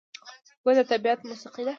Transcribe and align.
ګل 0.63 0.75
د 0.77 0.79
طبیعت 0.91 1.19
موسیقي 1.29 1.61
ده. 1.65 1.69